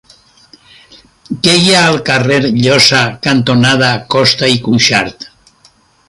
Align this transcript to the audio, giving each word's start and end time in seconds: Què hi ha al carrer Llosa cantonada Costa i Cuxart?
Què 1.47 1.51
hi 1.65 1.75
ha 1.75 1.83
al 1.89 1.99
carrer 2.07 2.39
Llosa 2.47 3.01
cantonada 3.27 3.91
Costa 4.15 4.49
i 4.57 4.61
Cuxart? 4.69 5.29